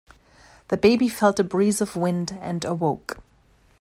The 0.69 0.77
baby 0.77 1.07
felt 1.09 1.39
a 1.39 1.43
breeze 1.43 1.79
of 1.79 1.95
wind 1.95 2.35
and 2.41 2.65
awoke. 2.65 3.19